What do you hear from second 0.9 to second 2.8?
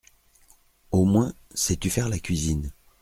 moins, sais-tu faire la cuisine?